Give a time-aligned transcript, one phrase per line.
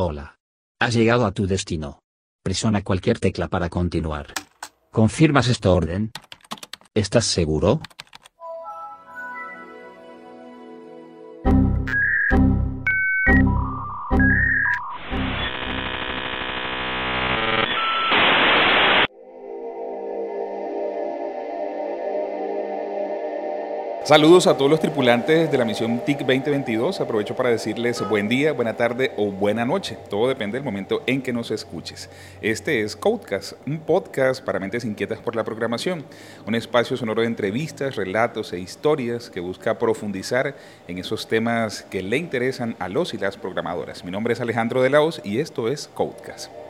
[0.00, 0.38] Hola.
[0.78, 1.98] Has llegado a tu destino.
[2.44, 4.28] Presiona cualquier tecla para continuar.
[4.92, 6.12] ¿Confirmas esta orden?
[6.94, 7.80] ¿Estás seguro?
[24.08, 26.98] Saludos a todos los tripulantes de la misión TIC 2022.
[27.02, 29.98] Aprovecho para decirles buen día, buena tarde o buena noche.
[30.08, 32.08] Todo depende del momento en que nos escuches.
[32.40, 36.06] Este es Codecast, un podcast para mentes inquietas por la programación.
[36.46, 42.02] Un espacio sonoro de entrevistas, relatos e historias que busca profundizar en esos temas que
[42.02, 44.06] le interesan a los y las programadoras.
[44.06, 46.67] Mi nombre es Alejandro de Laos y esto es Codecast.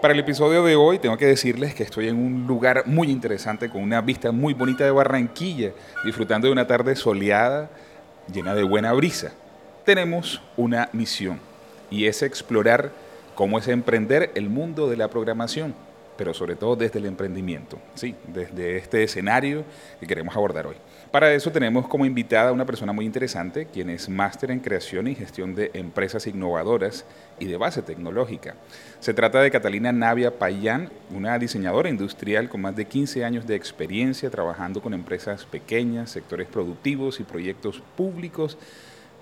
[0.00, 3.68] Para el episodio de hoy tengo que decirles que estoy en un lugar muy interesante
[3.68, 5.72] con una vista muy bonita de Barranquilla,
[6.06, 7.68] disfrutando de una tarde soleada
[8.32, 9.32] llena de buena brisa.
[9.84, 11.38] Tenemos una misión
[11.90, 12.92] y es explorar
[13.34, 15.74] cómo es emprender el mundo de la programación,
[16.20, 19.64] pero sobre todo desde el emprendimiento, sí, desde este escenario
[20.00, 20.76] que queremos abordar hoy.
[21.10, 25.06] Para eso tenemos como invitada a una persona muy interesante, quien es máster en creación
[25.06, 27.06] y gestión de empresas innovadoras
[27.38, 28.54] y de base tecnológica.
[29.00, 33.54] Se trata de Catalina Navia Payán, una diseñadora industrial con más de 15 años de
[33.56, 38.58] experiencia trabajando con empresas pequeñas, sectores productivos y proyectos públicos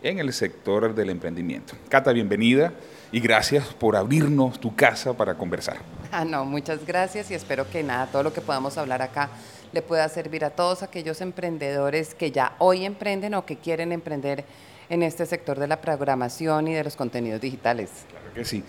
[0.02, 1.74] en el sector del emprendimiento.
[1.88, 2.72] Cata, bienvenida
[3.10, 5.78] y gracias por abrirnos tu casa para conversar.
[6.12, 9.30] Ah, no, muchas gracias y espero que nada, todo lo que podamos hablar acá
[9.72, 14.44] le pueda servir a todos aquellos emprendedores que ya hoy emprenden o que quieren emprender
[14.88, 17.91] en este sector de la programación y de los contenidos digitales.
[18.08, 18.64] Claro que sí.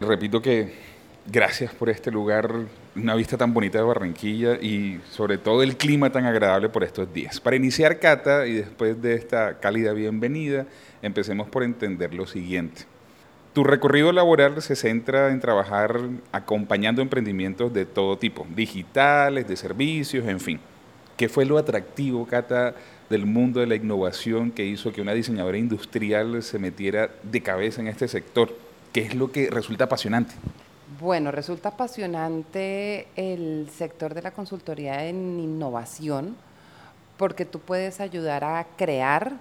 [0.00, 0.74] Repito que
[1.26, 6.10] gracias por este lugar, una vista tan bonita de Barranquilla y sobre todo el clima
[6.10, 7.40] tan agradable por estos días.
[7.40, 10.66] Para iniciar, Cata, y después de esta cálida bienvenida,
[11.00, 12.82] empecemos por entender lo siguiente.
[13.54, 16.00] Tu recorrido laboral se centra en trabajar
[16.32, 20.60] acompañando emprendimientos de todo tipo, digitales, de servicios, en fin.
[21.16, 22.74] ¿Qué fue lo atractivo, Cata,
[23.10, 27.80] del mundo de la innovación que hizo que una diseñadora industrial se metiera de cabeza
[27.82, 28.56] en este sector?
[28.92, 30.34] ¿Qué es lo que resulta apasionante?
[31.02, 36.36] Bueno, resulta apasionante el sector de la consultoría en innovación
[37.16, 39.32] porque tú puedes ayudar a crear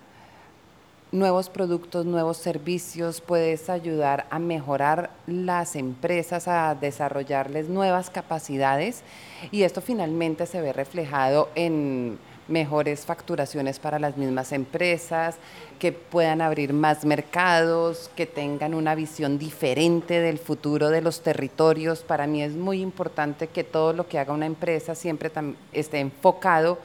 [1.12, 9.04] nuevos productos, nuevos servicios, puedes ayudar a mejorar las empresas, a desarrollarles nuevas capacidades
[9.52, 12.18] y esto finalmente se ve reflejado en
[12.52, 15.38] mejores facturaciones para las mismas empresas,
[15.80, 22.02] que puedan abrir más mercados, que tengan una visión diferente del futuro de los territorios.
[22.02, 25.32] Para mí es muy importante que todo lo que haga una empresa siempre
[25.74, 26.78] esté enfocado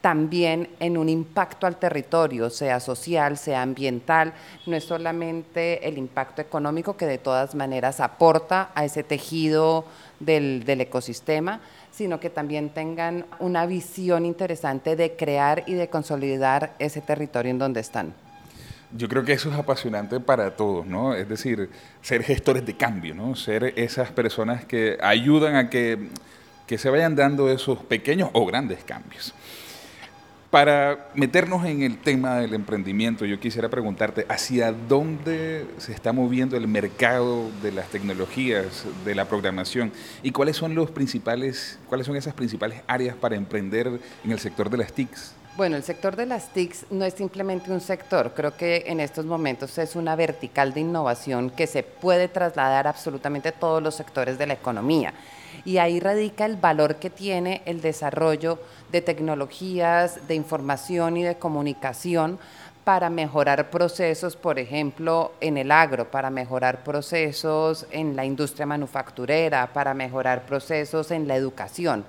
[0.00, 4.32] también en un impacto al territorio, sea social, sea ambiental,
[4.66, 9.84] no es solamente el impacto económico que de todas maneras aporta a ese tejido
[10.20, 11.60] del, ecosistema,
[11.98, 17.58] sino que también tengan una visión interesante de crear y de consolidar ese territorio en
[17.58, 18.14] donde están.
[18.92, 21.12] Yo creo que eso es apasionante para todos, ¿no?
[21.12, 21.68] Es decir,
[22.00, 23.34] ser gestores de cambio, ¿no?
[23.34, 25.98] Ser esas personas que ayudan a que,
[26.68, 29.34] que se vayan dando esos pequeños o grandes cambios.
[30.50, 36.56] Para meternos en el tema del emprendimiento, yo quisiera preguntarte, ¿hacia dónde se está moviendo
[36.56, 39.92] el mercado de las tecnologías, de la programación?
[40.22, 44.70] ¿Y cuáles son, los principales, cuáles son esas principales áreas para emprender en el sector
[44.70, 45.34] de las TICs?
[45.58, 49.26] Bueno, el sector de las TICs no es simplemente un sector, creo que en estos
[49.26, 54.38] momentos es una vertical de innovación que se puede trasladar a absolutamente todos los sectores
[54.38, 55.14] de la economía
[55.64, 58.60] y ahí radica el valor que tiene el desarrollo
[58.92, 62.38] de tecnologías de información y de comunicación
[62.84, 69.72] para mejorar procesos, por ejemplo, en el agro, para mejorar procesos en la industria manufacturera,
[69.72, 72.04] para mejorar procesos en la educación.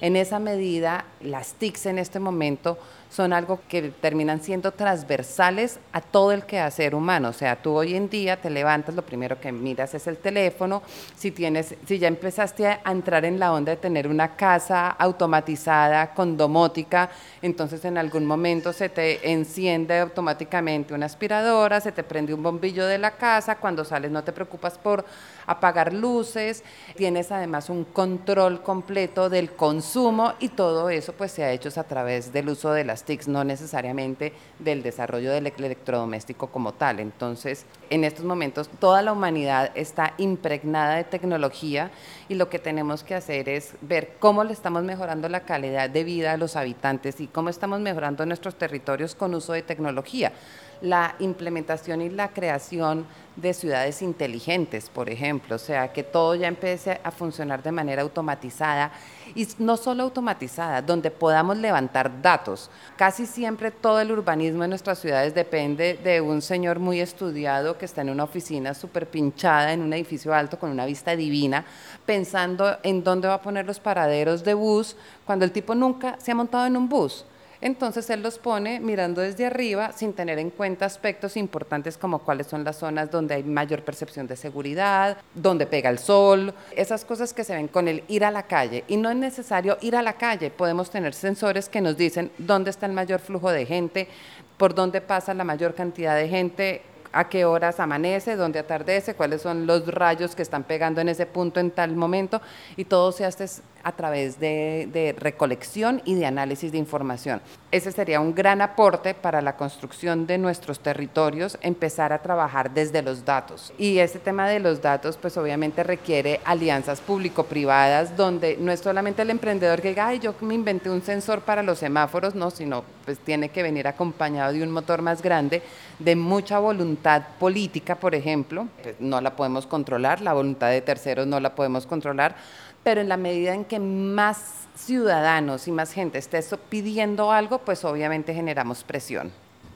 [0.00, 2.78] En esa medida, las TICs en este momento
[3.10, 7.30] son algo que terminan siendo transversales a todo el quehacer humano.
[7.30, 10.82] O sea, tú hoy en día te levantas, lo primero que miras es el teléfono.
[11.16, 16.14] Si, tienes, si ya empezaste a entrar en la onda de tener una casa automatizada
[16.14, 17.10] con domótica,
[17.42, 22.86] entonces en algún momento se te enciende automáticamente una aspiradora, se te prende un bombillo
[22.86, 25.04] de la casa, cuando sales no te preocupas por
[25.46, 26.62] apagar luces,
[26.96, 31.84] tienes además un control completo del consumo y todo eso pues se ha hecho a
[31.84, 37.00] través del uso de las TICs, no necesariamente del desarrollo del electrodoméstico como tal.
[37.00, 41.90] Entonces, en estos momentos toda la humanidad está impregnada de tecnología
[42.28, 46.04] y lo que tenemos que hacer es ver cómo le estamos mejorando la calidad de
[46.04, 50.32] vida a los habitantes y cómo estamos mejorando nuestros territorios con uso de tecnología.
[50.80, 53.06] La implementación y la creación
[53.36, 58.02] de ciudades inteligentes, por ejemplo, o sea, que todo ya empiece a funcionar de manera
[58.02, 58.92] automatizada
[59.34, 62.70] y no solo automatizada, donde podamos levantar datos.
[62.96, 67.84] Casi siempre todo el urbanismo en nuestras ciudades depende de un señor muy estudiado que
[67.84, 71.64] está en una oficina súper pinchada, en un edificio alto con una vista divina,
[72.04, 76.32] pensando en dónde va a poner los paraderos de bus, cuando el tipo nunca se
[76.32, 77.24] ha montado en un bus.
[77.60, 82.46] Entonces él los pone mirando desde arriba sin tener en cuenta aspectos importantes como cuáles
[82.46, 87.34] son las zonas donde hay mayor percepción de seguridad, donde pega el sol, esas cosas
[87.34, 88.84] que se ven con el ir a la calle.
[88.88, 92.70] Y no es necesario ir a la calle, podemos tener sensores que nos dicen dónde
[92.70, 94.08] está el mayor flujo de gente,
[94.56, 99.42] por dónde pasa la mayor cantidad de gente, a qué horas amanece, dónde atardece, cuáles
[99.42, 102.40] son los rayos que están pegando en ese punto en tal momento,
[102.76, 103.46] y todo se hace
[103.82, 107.40] a través de, recolección y de análisis de información.
[107.70, 113.02] Ese sería un gran aporte para la construcción de nuestros territorios, empezar a trabajar desde
[113.02, 113.72] los datos.
[113.78, 119.22] Y ese tema de los datos, pues obviamente requiere alianzas público-privadas, donde no es solamente
[119.22, 122.84] el emprendedor que diga, ay, yo me inventé un sensor para los semáforos, no, sino
[123.04, 125.62] pues tiene que venir acompañado de un motor más grande,
[125.98, 126.99] de mucha voluntad
[127.38, 131.86] política, por ejemplo, pues no la podemos controlar, la voluntad de terceros no la podemos
[131.86, 132.36] controlar,
[132.82, 137.84] pero en la medida en que más ciudadanos y más gente esté pidiendo algo, pues
[137.84, 139.30] obviamente generamos presión.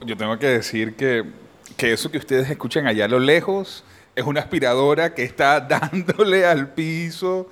[0.04, 1.24] Yo tengo que decir que,
[1.76, 3.84] que eso que ustedes escuchan allá a lo lejos
[4.16, 7.48] es una aspiradora que está dándole al piso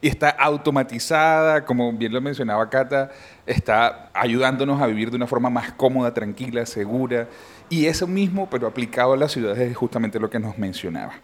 [0.00, 3.10] y está automatizada, como bien lo mencionaba Cata,
[3.46, 7.26] está ayudándonos a vivir de una forma más cómoda, tranquila, segura.
[7.68, 11.14] Y eso mismo, pero aplicado a las ciudades, es justamente lo que nos mencionaba.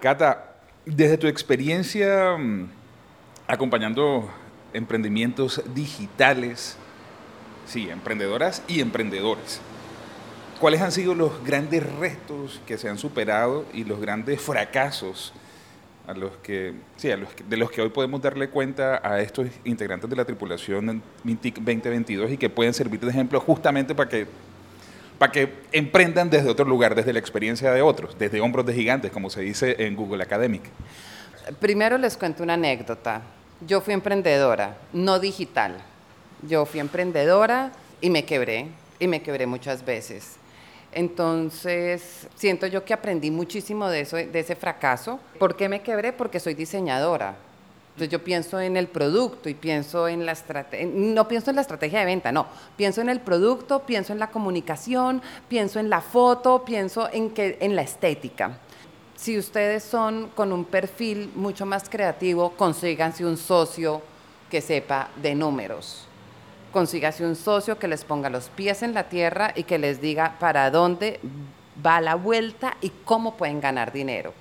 [0.00, 2.68] Cata, desde tu experiencia mm,
[3.46, 4.28] acompañando
[4.72, 6.76] emprendimientos digitales,
[7.66, 9.60] sí, emprendedoras y emprendedores.
[10.60, 15.32] ¿Cuáles han sido los grandes retos que se han superado y los grandes fracasos
[16.06, 19.48] a los que, sí, a los de los que hoy podemos darle cuenta a estos
[19.64, 24.26] integrantes de la tripulación MINTIC 2022 y que pueden servir de ejemplo justamente para que,
[25.24, 29.10] para que emprendan desde otro lugar, desde la experiencia de otros, desde hombros de gigantes,
[29.10, 30.60] como se dice en Google Academic?
[31.60, 33.22] Primero les cuento una anécdota.
[33.66, 35.78] Yo fui emprendedora, no digital.
[36.46, 37.72] Yo fui emprendedora
[38.02, 38.66] y me quebré,
[38.98, 40.36] y me quebré muchas veces.
[40.92, 45.18] Entonces, siento yo que aprendí muchísimo de, eso, de ese fracaso.
[45.38, 46.12] ¿Por qué me quebré?
[46.12, 47.34] Porque soy diseñadora.
[47.94, 51.62] Entonces yo pienso en el producto y pienso en la estrategia, no pienso en la
[51.62, 52.46] estrategia de venta, no,
[52.76, 57.56] pienso en el producto, pienso en la comunicación, pienso en la foto, pienso en, que,
[57.60, 58.58] en la estética
[59.24, 64.02] si ustedes son con un perfil mucho más creativo, consíganse un socio
[64.50, 66.06] que sepa de números.
[66.72, 70.36] Consíganse un socio que les ponga los pies en la tierra y que les diga
[70.38, 71.20] para dónde
[71.84, 74.34] va la vuelta y cómo pueden ganar dinero.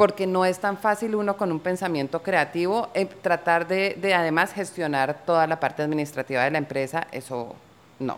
[0.00, 4.50] Porque no es tan fácil uno con un pensamiento creativo eh, tratar de, de además
[4.54, 7.54] gestionar toda la parte administrativa de la empresa, eso
[7.98, 8.16] no.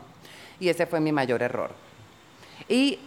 [0.61, 1.73] Y ese fue mi mayor error.
[2.69, 3.01] Y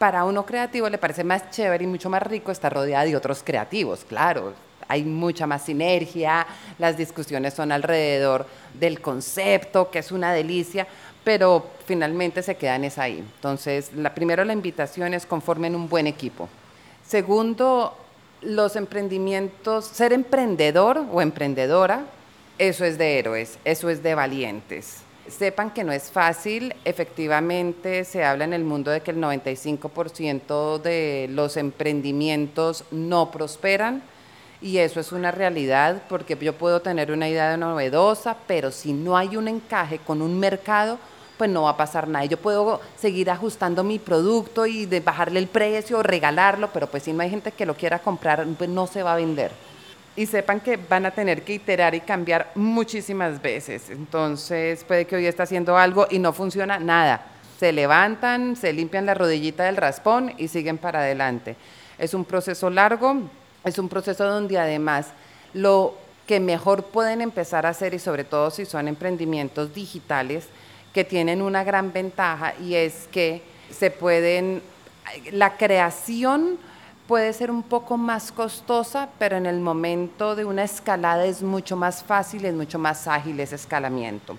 [0.00, 3.44] para uno creativo le parece más chévere y mucho más rico estar rodeada de otros
[3.44, 4.52] creativos, claro.
[4.88, 6.44] Hay mucha más sinergia,
[6.80, 10.88] las discusiones son alrededor del concepto, que es una delicia,
[11.22, 13.18] pero finalmente se quedan es ahí.
[13.18, 16.48] Entonces, la, primero la invitación es conformen un buen equipo.
[17.06, 17.96] Segundo,
[18.42, 22.04] los emprendimientos, ser emprendedor o emprendedora,
[22.58, 26.74] eso es de héroes, eso es de valientes sepan que no es fácil.
[26.84, 34.02] Efectivamente, se habla en el mundo de que el 95% de los emprendimientos no prosperan.
[34.60, 39.16] Y eso es una realidad porque yo puedo tener una idea novedosa, pero si no
[39.16, 40.98] hay un encaje con un mercado,
[41.38, 42.24] pues no va a pasar nada.
[42.26, 47.22] Yo puedo seguir ajustando mi producto y bajarle el precio regalarlo, pero pues si no
[47.22, 49.52] hay gente que lo quiera comprar, pues no se va a vender
[50.18, 53.88] y sepan que van a tener que iterar y cambiar muchísimas veces.
[53.88, 57.24] Entonces puede que hoy está haciendo algo y no funciona nada.
[57.60, 61.54] Se levantan, se limpian la rodillita del raspón y siguen para adelante.
[61.98, 63.14] Es un proceso largo,
[63.62, 65.06] es un proceso donde además
[65.54, 65.94] lo
[66.26, 70.48] que mejor pueden empezar a hacer y sobre todo si son emprendimientos digitales
[70.92, 74.62] que tienen una gran ventaja y es que se pueden,
[75.32, 76.58] la creación
[77.06, 81.76] puede ser un poco más costosa, pero en el momento de una escalada es mucho
[81.76, 84.38] más fácil, es mucho más ágil ese escalamiento.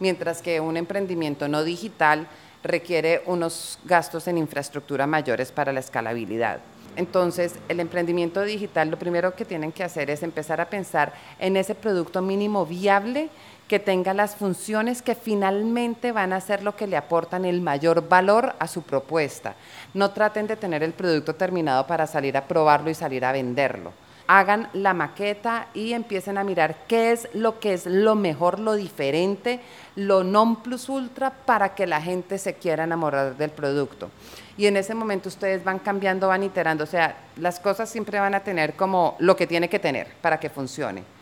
[0.00, 2.26] Mientras que un emprendimiento no digital
[2.62, 6.60] requiere unos gastos en infraestructura mayores para la escalabilidad.
[6.96, 11.56] Entonces, el emprendimiento digital lo primero que tienen que hacer es empezar a pensar en
[11.56, 13.30] ese producto mínimo viable
[13.70, 18.08] que tenga las funciones que finalmente van a ser lo que le aportan el mayor
[18.08, 19.54] valor a su propuesta.
[19.94, 23.92] No traten de tener el producto terminado para salir a probarlo y salir a venderlo.
[24.26, 28.74] Hagan la maqueta y empiecen a mirar qué es lo que es lo mejor, lo
[28.74, 29.60] diferente,
[29.94, 34.10] lo non plus ultra para que la gente se quiera enamorar del producto.
[34.56, 38.34] Y en ese momento ustedes van cambiando, van iterando, o sea, las cosas siempre van
[38.34, 41.19] a tener como lo que tiene que tener para que funcione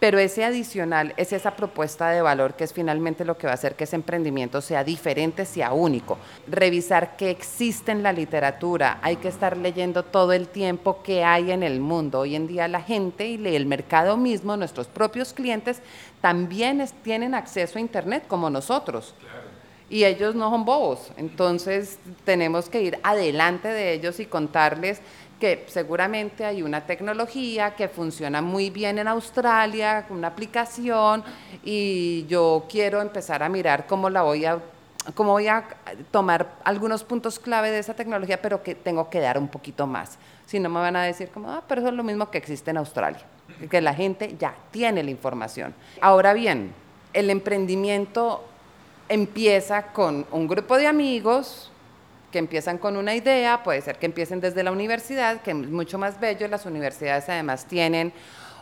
[0.00, 3.54] pero ese adicional es esa propuesta de valor que es finalmente lo que va a
[3.54, 6.18] hacer que ese emprendimiento sea diferente, sea único.
[6.46, 11.50] Revisar qué existe en la literatura, hay que estar leyendo todo el tiempo que hay
[11.50, 12.20] en el mundo.
[12.20, 15.82] Hoy en día la gente y el mercado mismo, nuestros propios clientes,
[16.20, 19.14] también tienen acceso a Internet como nosotros.
[19.90, 25.00] Y ellos no son bobos, entonces tenemos que ir adelante de ellos y contarles
[25.38, 31.22] que seguramente hay una tecnología que funciona muy bien en Australia, una aplicación,
[31.64, 34.58] y yo quiero empezar a mirar cómo la voy a
[35.14, 35.64] cómo voy a
[36.10, 40.18] tomar algunos puntos clave de esa tecnología, pero que tengo que dar un poquito más.
[40.46, 42.70] Si no me van a decir como, ah, pero eso es lo mismo que existe
[42.70, 43.22] en Australia,
[43.70, 45.74] que la gente ya tiene la información.
[46.00, 46.72] Ahora bien,
[47.12, 48.44] el emprendimiento
[49.08, 51.72] empieza con un grupo de amigos,
[52.30, 55.98] que empiezan con una idea, puede ser que empiecen desde la universidad, que es mucho
[55.98, 58.12] más bello, las universidades además tienen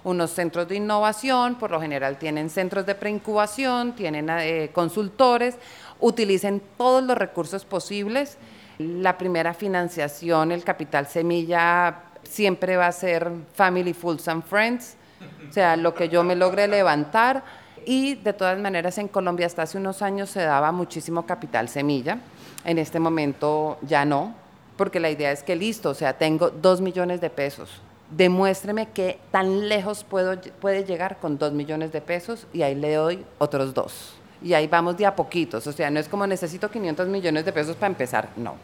[0.05, 5.57] unos centros de innovación, por lo general tienen centros de preincubación, tienen eh, consultores,
[5.99, 8.39] utilicen todos los recursos posibles.
[8.79, 14.97] La primera financiación, el capital semilla, siempre va a ser Family Fools and Friends,
[15.49, 17.43] o sea, lo que yo me logre levantar.
[17.85, 22.19] Y de todas maneras en Colombia hasta hace unos años se daba muchísimo capital semilla
[22.67, 24.35] en este momento ya no,
[24.77, 27.81] porque la idea es que listo, o sea, tengo dos millones de pesos.
[28.11, 32.95] Demuéstreme qué tan lejos puedo, puede llegar con dos millones de pesos y ahí le
[32.95, 34.15] doy otros dos.
[34.43, 37.53] Y ahí vamos de a poquitos, o sea, no es como necesito 500 millones de
[37.53, 38.55] pesos para empezar, no.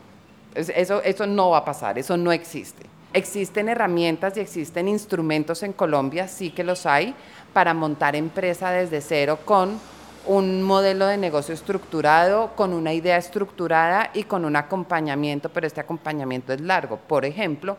[0.54, 2.82] Eso, eso no va a pasar, eso no existe.
[3.14, 7.14] Existen herramientas y existen instrumentos en Colombia, sí que los hay,
[7.52, 9.78] para montar empresa desde cero con
[10.26, 15.81] un modelo de negocio estructurado, con una idea estructurada y con un acompañamiento, pero este
[15.81, 16.97] acompañamiento es largo.
[16.97, 17.76] Por ejemplo,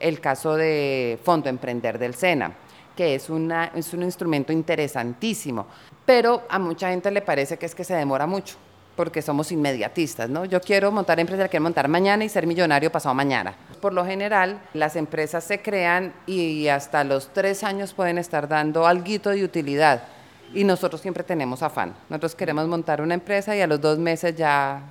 [0.00, 2.52] el caso de Fondo Emprender del SENA,
[2.96, 5.66] que es, una, es un instrumento interesantísimo,
[6.04, 8.56] pero a mucha gente le parece que es que se demora mucho
[8.96, 10.44] porque somos inmediatistas, ¿no?
[10.44, 13.54] Yo quiero montar empresa, quiero montar mañana y ser millonario pasado mañana.
[13.80, 18.86] Por lo general, las empresas se crean y hasta los tres años pueden estar dando
[18.86, 20.02] algo de utilidad
[20.54, 21.94] y nosotros siempre tenemos afán.
[22.08, 24.82] Nosotros queremos montar una empresa y a los dos meses ya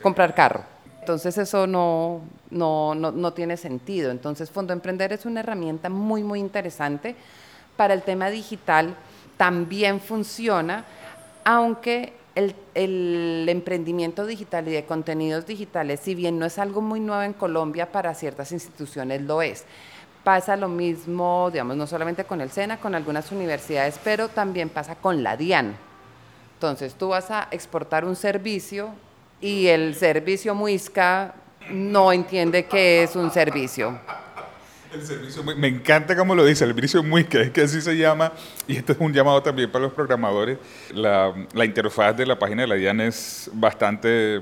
[0.00, 0.62] comprar carro.
[1.00, 4.10] Entonces eso no, no, no, no, tiene sentido.
[4.10, 7.16] Entonces Fondo Emprender es una herramienta muy, muy interesante.
[7.76, 8.94] Para el tema digital
[9.36, 10.84] también funciona,
[11.44, 17.00] aunque el, el, emprendimiento digital y de contenidos digitales, si bien no es algo muy
[17.00, 19.64] nuevo en Colombia, para ciertas instituciones lo es.
[20.24, 24.94] Pasa lo mismo, digamos, no solamente con el SENA, con algunas universidades, pero también pasa
[24.94, 25.74] con la DIAN.
[26.54, 28.90] Entonces, tú vas a exportar un servicio
[29.40, 31.34] y el servicio muisca
[31.70, 33.98] no entiende qué es un servicio.
[34.92, 38.32] El servicio, me encanta cómo lo dice, el servicio muisca, es que así se llama,
[38.68, 40.58] y esto es un llamado también para los programadores.
[40.92, 44.40] La, la interfaz de la página de la DIAN es bastante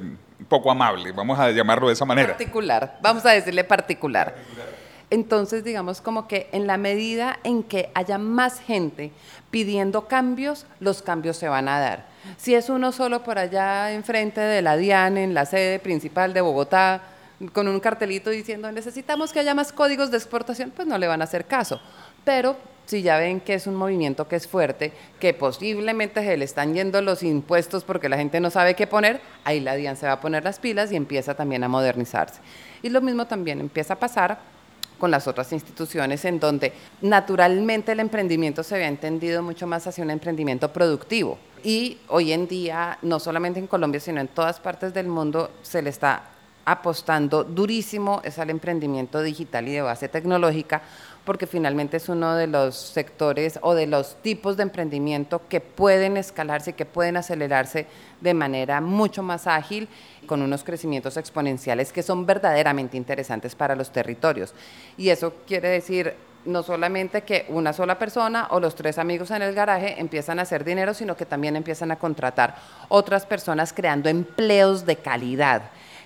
[0.49, 2.29] poco amable, vamos a llamarlo de esa manera.
[2.29, 4.35] Particular, vamos a decirle particular.
[5.11, 9.11] Entonces, digamos como que en la medida en que haya más gente
[9.51, 12.07] pidiendo cambios, los cambios se van a dar.
[12.37, 16.41] Si es uno solo por allá enfrente de la DIAN, en la sede principal de
[16.41, 17.03] Bogotá,
[17.53, 21.23] con un cartelito diciendo necesitamos que haya más códigos de exportación, pues no le van
[21.23, 21.81] a hacer caso.
[22.25, 26.45] Pero si ya ven que es un movimiento que es fuerte, que posiblemente se le
[26.45, 30.07] están yendo los impuestos porque la gente no sabe qué poner, ahí la DIAN se
[30.07, 32.41] va a poner las pilas y empieza también a modernizarse.
[32.83, 34.39] Y lo mismo también empieza a pasar
[35.01, 40.05] con las otras instituciones en donde naturalmente el emprendimiento se había entendido mucho más hacia
[40.05, 41.39] un emprendimiento productivo.
[41.65, 45.83] Y hoy en día, no solamente en Colombia, sino en todas partes del mundo, se
[45.83, 46.23] le está
[46.71, 50.83] apostando durísimo es al emprendimiento digital y de base tecnológica,
[51.25, 56.17] porque finalmente es uno de los sectores o de los tipos de emprendimiento que pueden
[56.17, 57.87] escalarse, que pueden acelerarse
[58.21, 59.89] de manera mucho más ágil,
[60.27, 64.55] con unos crecimientos exponenciales que son verdaderamente interesantes para los territorios.
[64.97, 69.43] Y eso quiere decir no solamente que una sola persona o los tres amigos en
[69.43, 72.57] el garaje empiezan a hacer dinero, sino que también empiezan a contratar
[72.89, 75.63] otras personas creando empleos de calidad,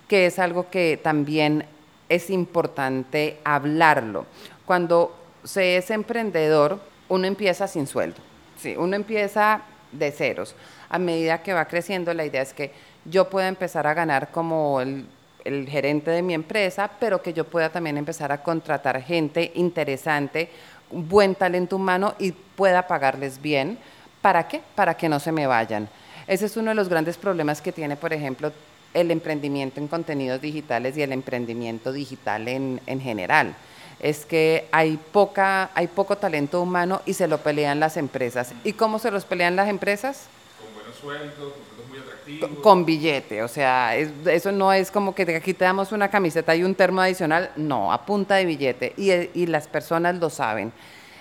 [0.08, 1.66] que es algo que también
[2.08, 4.26] es importante hablarlo.
[4.66, 8.16] Cuando se es emprendedor, uno empieza sin sueldo.
[8.58, 10.54] Sí, uno empieza de ceros.
[10.88, 12.72] A medida que va creciendo, la idea es que
[13.04, 15.06] yo pueda empezar a ganar como el,
[15.44, 20.48] gerente de mi empresa, pero que yo pueda también empezar a contratar gente interesante,
[20.90, 23.78] buen talento humano y pueda pagarles bien.
[24.22, 24.62] ¿Para qué?
[24.74, 25.86] Para que no se me vayan.
[26.26, 28.52] Ese es uno de los grandes problemas que tiene, por ejemplo,
[28.94, 33.54] el emprendimiento en contenidos digitales y el emprendimiento digital en, en general.
[34.00, 38.52] Es que hay, poca, hay poco talento humano y se lo pelean las empresas.
[38.64, 40.26] ¿Y cómo se los pelean las empresas?
[40.58, 42.60] Con buenos sueldos, con muy atractivos.
[42.60, 46.54] Con, billete, o sea, es- eso no es como que aquí te damos una camiseta
[46.54, 49.10] y un termo adicional, no, a punta de billete y,
[49.40, 50.72] y las personas lo saben.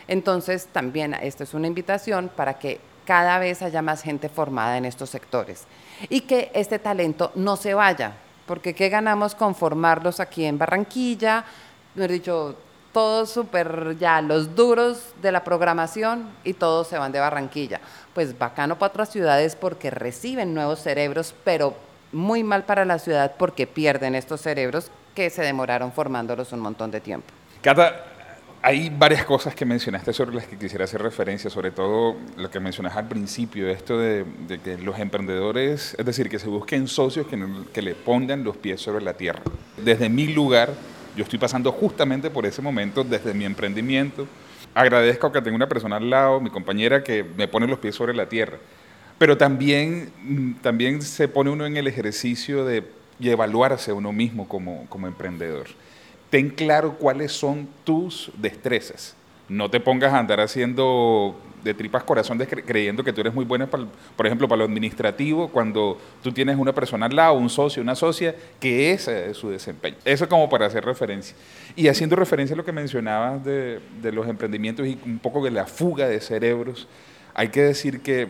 [0.08, 4.86] Entonces, también esto es una invitación para que cada vez haya más gente formada en
[4.86, 5.64] estos sectores
[6.10, 8.14] y que este talento no se vaya,
[8.46, 11.46] porque ¿qué ganamos con formarlos aquí en Barranquilla?
[11.96, 12.56] Mejor dicho,
[12.94, 17.82] todos súper ya los duros de la programación y todos se van de Barranquilla.
[18.14, 21.76] Pues bacano para otras ciudades porque reciben nuevos cerebros, pero
[22.12, 26.92] muy mal para la ciudad porque pierden estos cerebros que se demoraron formándolos un montón
[26.92, 27.28] de tiempo.
[28.66, 32.62] Hay varias cosas que mencionaste sobre las que quisiera hacer referencia, sobre todo lo que
[32.62, 37.28] mencionas al principio, esto de, de que los emprendedores, es decir, que se busquen socios
[37.28, 37.38] que,
[37.74, 39.42] que le pongan los pies sobre la tierra.
[39.76, 40.70] Desde mi lugar,
[41.18, 44.28] yo estoy pasando justamente por ese momento, desde mi emprendimiento.
[44.74, 48.16] Agradezco que tengo una persona al lado, mi compañera, que me pone los pies sobre
[48.16, 48.60] la tierra.
[49.18, 52.86] Pero también, también se pone uno en el ejercicio de
[53.20, 55.68] y evaluarse a uno mismo como, como emprendedor
[56.34, 59.16] ten claro cuáles son tus destrezas.
[59.48, 63.68] No te pongas a andar haciendo de tripas corazón creyendo que tú eres muy bueno,
[63.68, 63.86] para,
[64.16, 67.94] por ejemplo, para lo administrativo, cuando tú tienes una persona al lado, un socio, una
[67.94, 69.96] socia, que ese es su desempeño.
[70.04, 71.36] Eso como para hacer referencia.
[71.76, 75.68] Y haciendo referencia a lo que mencionabas de los emprendimientos y un poco de la
[75.68, 76.88] fuga de cerebros,
[77.36, 78.28] hay que decir que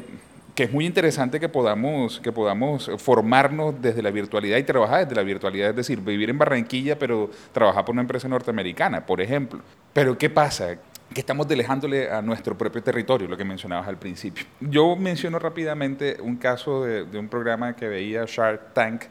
[0.55, 5.15] que es muy interesante que podamos, que podamos formarnos desde la virtualidad y trabajar desde
[5.15, 9.61] la virtualidad, es decir, vivir en Barranquilla, pero trabajar por una empresa norteamericana, por ejemplo.
[9.93, 10.77] Pero ¿qué pasa?
[11.13, 14.45] Que estamos delejándole a nuestro propio territorio, lo que mencionabas al principio.
[14.59, 19.03] Yo menciono rápidamente un caso de, un programa que veía Shark Tank,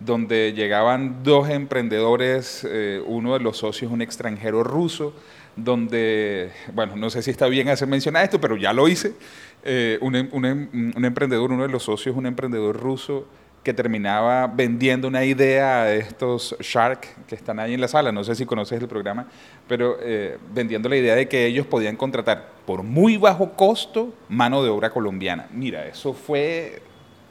[0.00, 5.14] donde llegaban dos emprendedores, eh, uno de los socios un extranjero ruso,
[5.56, 9.12] donde, bueno, no sé si está bien hacer mencionar esto, pero ya lo hice,
[9.64, 13.26] eh, un, em- un em- un emprendedor, uno de los socios, un emprendedor ruso
[13.62, 18.24] que terminaba vendiendo una idea a estos Shark que están ahí en la sala, no
[18.24, 19.28] sé si conoces el programa,
[19.68, 24.64] pero eh, vendiendo la idea de que ellos podían contratar por muy bajo costo mano
[24.64, 25.46] de obra colombiana.
[25.52, 26.82] Mira, eso fue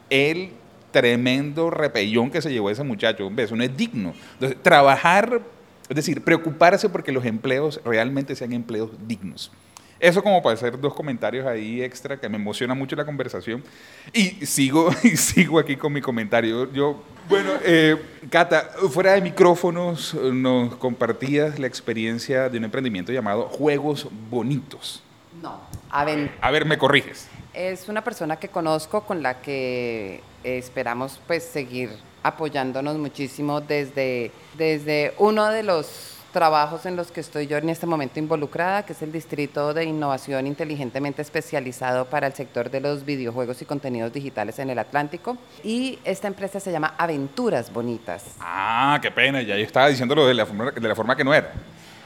[0.09, 0.51] el
[0.91, 3.29] tremendo repellón que se llevó ese muchacho.
[3.35, 4.13] Eso no es digno.
[4.33, 5.41] Entonces, trabajar,
[5.89, 9.51] es decir, preocuparse porque los empleos realmente sean empleos dignos.
[10.01, 13.63] Eso como para hacer dos comentarios ahí extra que me emociona mucho la conversación.
[14.11, 16.71] Y sigo, y sigo aquí con mi comentario.
[16.73, 17.95] Yo, bueno, eh,
[18.31, 25.03] Cata, fuera de micrófonos eh, nos compartías la experiencia de un emprendimiento llamado Juegos Bonitos.
[25.39, 25.61] No.
[25.91, 27.27] Aven- A ver, me corriges.
[27.53, 31.89] Es una persona que conozco con la que esperamos pues seguir
[32.23, 37.85] apoyándonos muchísimo desde, desde uno de los trabajos en los que estoy yo en este
[37.85, 43.05] momento involucrada, que es el Distrito de Innovación Inteligentemente Especializado para el sector de los
[43.05, 45.37] videojuegos y contenidos digitales en el Atlántico.
[45.63, 48.35] Y esta empresa se llama Aventuras Bonitas.
[48.39, 51.33] Ah, qué pena, ya yo estaba diciéndolo de la forma, de la forma que no
[51.33, 51.51] era.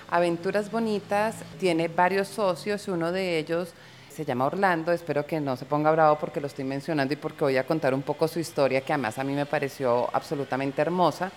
[0.09, 3.73] Aventuras Bonitas tiene varios socios, uno de ellos
[4.09, 7.43] se llama Orlando, espero que no se ponga bravo porque lo estoy mencionando y porque
[7.43, 11.31] voy a contar un poco su historia, que además a mí me pareció absolutamente hermosa,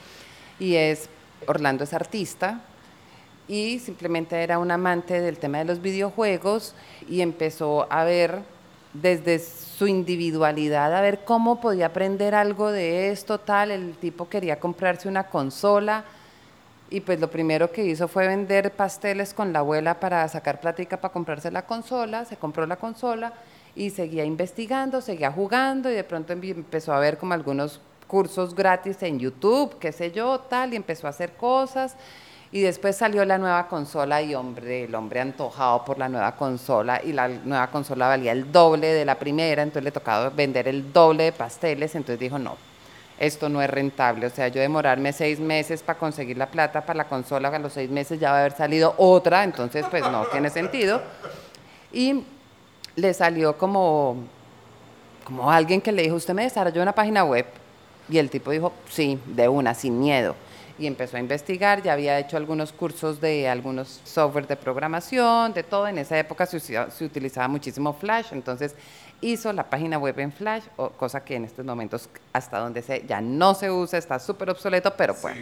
[0.61, 1.09] y es,
[1.47, 2.61] Orlando es artista
[3.49, 6.75] y simplemente era un amante del tema de los videojuegos
[7.09, 8.43] y empezó a ver
[8.93, 14.61] desde su individualidad, a ver cómo podía aprender algo de esto, tal, el tipo quería
[14.61, 16.05] comprarse una consola,
[16.91, 20.99] y pues lo primero que hizo fue vender pasteles con la abuela para sacar plática
[20.99, 23.35] para comprarse la consola, se compró la consola
[23.77, 28.55] y seguía investigando, seguía jugando y de pronto empe- empezó a ver como algunos cursos
[28.55, 31.95] gratis en YouTube, qué sé yo, tal, y empezó a hacer cosas.
[32.51, 37.03] Y después salió la nueva consola y hombre, el hombre antojado por la nueva consola
[37.05, 40.91] y la nueva consola valía el doble de la primera, entonces le tocaba vender el
[40.91, 42.57] doble de pasteles, entonces dijo, no,
[43.19, 44.27] esto no es rentable.
[44.27, 47.75] O sea, yo demorarme seis meses para conseguir la plata para la consola, a los
[47.75, 51.03] seis meses ya va a haber salido otra, entonces pues no tiene sentido.
[51.93, 52.25] Y
[52.97, 54.17] le salió como,
[55.23, 57.45] como alguien que le dijo, usted me desarrolló una página web.
[58.09, 60.35] Y el tipo dijo, sí, de una, sin miedo.
[60.79, 65.63] Y empezó a investigar, ya había hecho algunos cursos de algunos software de programación, de
[65.63, 68.75] todo, en esa época se, se utilizaba muchísimo Flash, entonces
[69.21, 70.65] hizo la página web en Flash,
[70.97, 74.95] cosa que en estos momentos hasta donde sé ya no se usa, está súper obsoleto,
[74.97, 75.41] pero bueno.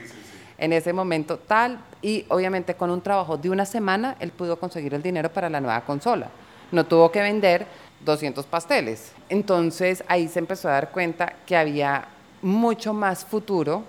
[0.58, 4.94] En ese momento tal, y obviamente con un trabajo de una semana, él pudo conseguir
[4.94, 6.30] el dinero para la nueva consola.
[6.72, 7.66] No tuvo que vender
[8.06, 9.12] 200 pasteles.
[9.28, 12.08] Entonces ahí se empezó a dar cuenta que había
[12.40, 13.84] mucho más futuro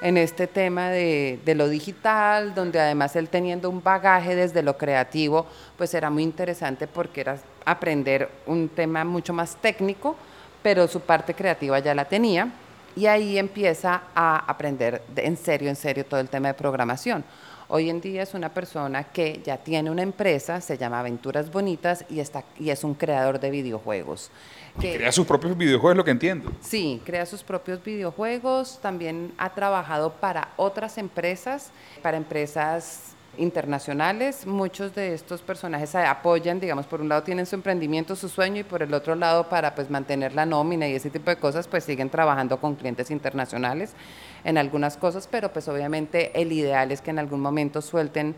[0.00, 4.76] en este tema de, de, lo digital, donde además él teniendo un bagaje desde lo
[4.76, 10.16] creativo, pues era muy interesante porque era aprender un tema mucho más técnico,
[10.62, 12.50] pero su parte creativa ya la tenía.
[12.96, 17.24] Y ahí empieza a aprender en serio, en serio todo el tema de programación.
[17.72, 22.04] Hoy en día es una persona que ya tiene una empresa, se llama Aventuras Bonitas
[22.10, 24.32] y, está, y es un creador de videojuegos.
[24.80, 26.50] Que, crea sus propios videojuegos, lo que entiendo.
[26.60, 31.70] Sí, crea sus propios videojuegos, también ha trabajado para otras empresas,
[32.02, 34.46] para empresas internacionales.
[34.46, 38.64] Muchos de estos personajes apoyan, digamos, por un lado tienen su emprendimiento, su sueño y
[38.64, 41.84] por el otro lado para pues mantener la nómina y ese tipo de cosas, pues
[41.84, 43.94] siguen trabajando con clientes internacionales
[44.44, 48.34] en algunas cosas, pero pues obviamente el ideal es que en algún momento suelten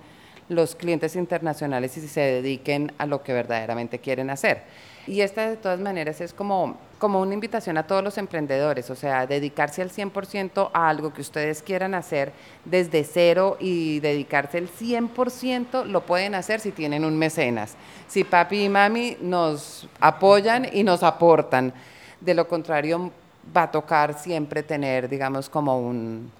[0.48, 4.62] los clientes internacionales y se dediquen a lo que verdaderamente quieren hacer.
[5.06, 8.94] Y esta de todas maneras es como, como una invitación a todos los emprendedores, o
[8.94, 12.32] sea, dedicarse al 100% a algo que ustedes quieran hacer
[12.64, 17.74] desde cero y dedicarse el 100% lo pueden hacer si tienen un mecenas,
[18.06, 21.72] si papi y mami nos apoyan y nos aportan.
[22.20, 23.10] De lo contrario,
[23.56, 26.30] va a tocar siempre tener, digamos, como un,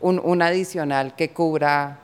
[0.00, 1.98] un, un adicional que cubra,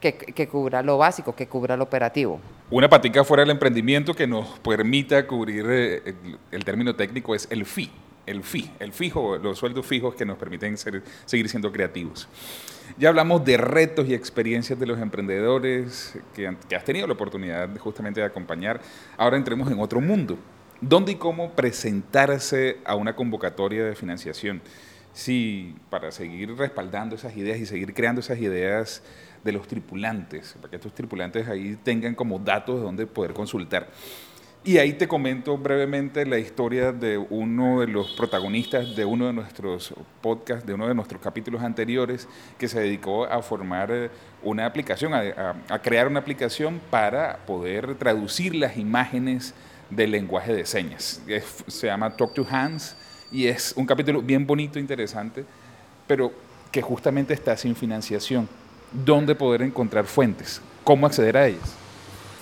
[0.00, 2.40] que, que cubra lo básico, que cubra lo operativo.
[2.74, 6.14] Una patica fuera del emprendimiento que nos permita cubrir, eh,
[6.50, 7.88] el, término técnico es el FI,
[8.26, 12.28] el FI, el fijo, los sueldos fijos que nos permiten seguir siendo creativos.
[12.98, 17.70] Ya hablamos de retos y experiencias de los emprendedores que, que has tenido la oportunidad
[17.78, 18.80] justamente de acompañar.
[19.16, 20.36] Ahora entremos en otro mundo.
[20.80, 24.60] ¿Dónde y cómo presentarse a una convocatoria de financiación?
[25.12, 29.04] Sí, para seguir respaldando esas ideas y seguir creando esas ideas
[29.44, 33.88] de los tripulantes, para que estos tripulantes ahí tengan como datos de donde poder consultar.
[34.66, 39.34] Y ahí te comento brevemente la historia de uno de los protagonistas de uno de
[39.34, 42.26] nuestros podcasts, de uno de nuestros capítulos anteriores,
[42.58, 44.10] que se dedicó a formar eh,
[44.42, 49.52] una aplicación, a, a crear una aplicación para poder traducir las imágenes
[49.90, 51.20] del lenguaje de señas.
[51.66, 52.96] se llama Talk to Hands
[53.30, 55.44] y es un capítulo bien bonito, interesante,
[56.06, 56.32] pero
[56.72, 58.48] que justamente está sin financiación
[58.92, 61.74] dónde poder encontrar fuentes, cómo acceder a ellas.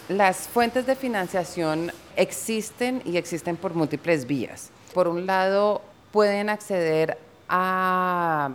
[0.09, 4.71] Las fuentes de financiación existen y existen por múltiples vías.
[4.93, 8.51] Por un lado, pueden acceder a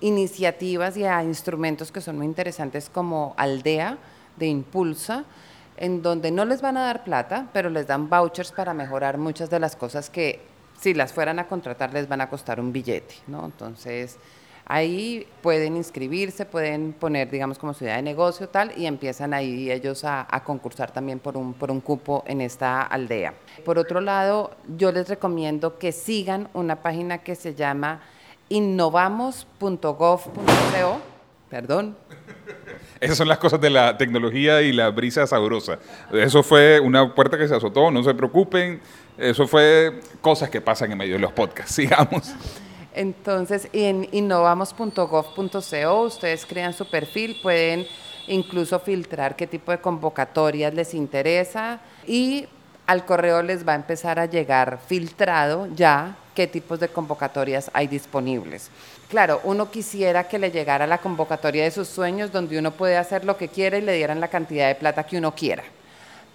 [0.00, 3.98] iniciativas y a instrumentos que son muy interesantes como Aldea
[4.36, 5.24] de Impulsa,
[5.76, 9.50] en donde no les van a dar plata, pero les dan vouchers para mejorar muchas
[9.50, 10.40] de las cosas que
[10.78, 13.44] si las fueran a contratar les van a costar un billete, ¿no?
[13.44, 14.16] Entonces,
[14.68, 20.02] Ahí pueden inscribirse, pueden poner, digamos, como idea de negocio tal, y empiezan ahí ellos
[20.04, 23.34] a, concursar también por un, por un cupo en esta aldea.
[23.64, 28.00] Por otro lado, yo les recomiendo que sigan una página que se llama
[28.48, 31.00] innovamos.gov.co.
[31.48, 31.96] Perdón.
[33.00, 35.78] Esas son las cosas de la tecnología y la brisa sabrosa.
[36.12, 38.80] Eso fue una puerta que se azotó, no se preocupen.
[39.16, 42.34] Eso fue cosas que pasan en medio de los podcasts, sigamos.
[42.96, 47.86] Entonces, en innovamos.gov.co ustedes crean su perfil, pueden
[48.26, 52.48] incluso filtrar qué tipo de convocatorias les interesa y
[52.86, 57.86] al correo les va a empezar a llegar filtrado ya qué tipos de convocatorias hay
[57.86, 58.70] disponibles.
[59.10, 63.26] Claro, uno quisiera que le llegara la convocatoria de sus sueños donde uno puede hacer
[63.26, 65.64] lo que quiera y le dieran la cantidad de plata que uno quiera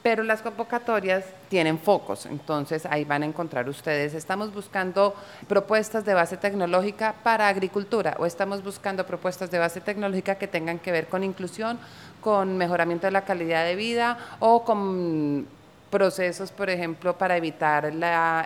[0.03, 5.15] pero las convocatorias tienen focos, entonces ahí van a encontrar ustedes, estamos buscando
[5.47, 10.79] propuestas de base tecnológica para agricultura o estamos buscando propuestas de base tecnológica que tengan
[10.79, 11.79] que ver con inclusión,
[12.19, 15.47] con mejoramiento de la calidad de vida o con
[15.91, 17.85] procesos, por ejemplo, para evitar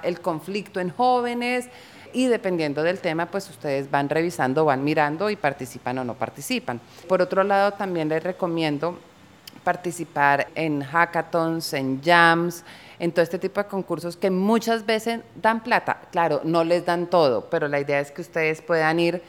[0.03, 1.69] el conflicto en jóvenes.
[2.11, 6.79] Y dependiendo del tema, pues ustedes van revisando, van mirando y participan o no participan.
[7.09, 8.97] Por otro lado, también les recomiendo
[9.65, 12.63] participar en hackathons, en jams,
[12.99, 15.99] en todo este tipo de concursos que muchas veces dan plata.
[16.12, 19.21] Claro, no les dan todo, pero la idea es que ustedes puedan ir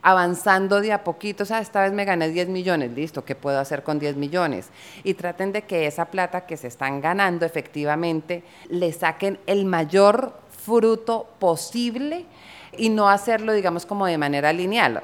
[0.00, 3.58] avanzando de a poquito, o sea, esta vez me gané 10 millones, listo, ¿qué puedo
[3.58, 4.68] hacer con 10 millones?
[5.04, 10.32] Y traten de que esa plata que se están ganando efectivamente le saquen el mayor
[10.64, 12.24] fruto posible
[12.78, 15.02] y no hacerlo, digamos, como de manera lineal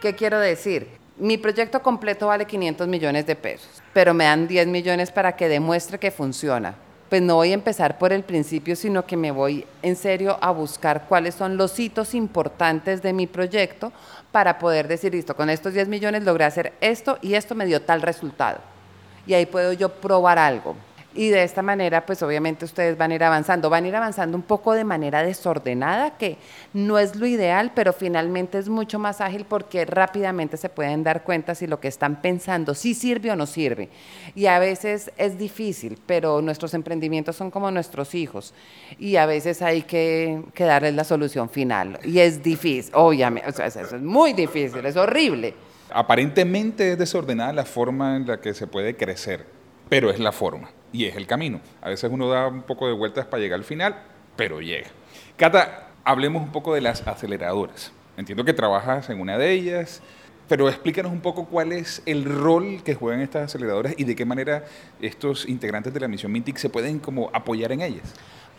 [0.00, 0.88] ¿Qué quiero decir?
[1.18, 5.48] Mi proyecto completo vale 500 millones de pesos, pero me dan 10 millones para que
[5.48, 6.74] demuestre que funciona.
[7.08, 10.50] Pues no voy a empezar por el principio, sino que me voy en serio a
[10.50, 13.92] buscar cuáles son los hitos importantes de mi proyecto
[14.30, 17.80] para poder decir, listo, con estos 10 millones logré hacer esto y esto me dio
[17.80, 18.58] tal resultado.
[19.26, 20.76] Y ahí puedo yo probar algo.
[21.16, 24.36] Y de esta manera, pues obviamente ustedes van a ir avanzando, van a ir avanzando
[24.36, 26.36] un poco de manera desordenada, que
[26.74, 31.24] no es lo ideal, pero finalmente es mucho más ágil porque rápidamente se pueden dar
[31.24, 33.88] cuenta si lo que están pensando sí sirve o no sirve.
[34.34, 38.52] Y a veces es difícil, pero nuestros emprendimientos son como nuestros hijos
[38.98, 41.98] y a veces hay que, darles la solución final.
[42.04, 45.54] Y es difícil, obviamente, o es muy difícil, es horrible.
[45.90, 49.55] Aparentemente es desordenada la forma en la que se puede crecer,
[49.88, 51.60] pero es la forma y es el camino.
[51.80, 53.96] A veces uno da un poco de vueltas para llegar al final,
[54.36, 54.88] pero llega.
[55.36, 57.92] Cata, hablemos un poco de las aceleradoras.
[58.16, 60.00] Entiendo que trabajas en una de ellas,
[60.48, 64.24] pero explícanos un poco cuál es el rol que juegan estas aceleradoras y de qué
[64.24, 64.64] manera
[65.00, 68.14] estos integrantes de la misión Mintic se pueden como apoyar en ellas.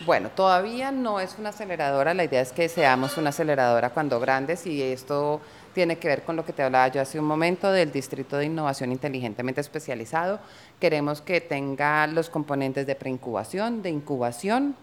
[0.06, 4.68] Bueno, todavía no es una aceleradora, la idea es que seamos una aceleradora cuando grandes
[4.68, 5.42] y esto
[5.78, 8.46] tiene que ver con lo que te hablaba yo hace un momento del Distrito de
[8.46, 10.40] Innovación Inteligentemente Especializado.
[10.80, 14.76] Queremos que tenga los componentes de preincubación, de incubación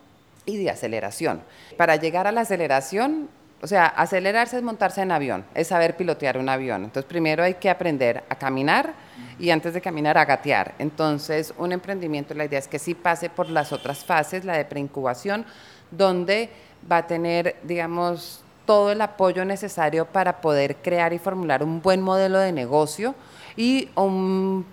[0.46, 1.42] y de aceleración.
[1.76, 3.28] Para llegar a la aceleración,
[3.60, 6.84] o sea, acelerarse es montarse en avión, es saber pilotear un avión.
[6.84, 8.94] Entonces, primero hay que aprender a caminar
[9.40, 10.76] y antes de caminar a gatear.
[10.78, 14.64] Entonces, un emprendimiento, la idea es que sí pase por las otras fases, la de
[14.64, 15.44] preincubación,
[15.90, 16.50] donde
[16.88, 22.00] va a tener, digamos, todo el apoyo necesario para poder crear y formular un buen
[22.00, 23.14] modelo de negocio
[23.56, 24.66] y un,